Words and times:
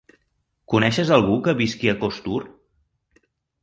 Coneixes 0.75 1.13
algú 1.19 1.37
que 1.49 1.55
visqui 1.61 1.95
a 1.95 1.99
Costur? 2.03 2.43